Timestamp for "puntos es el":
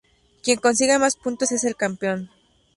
1.15-1.75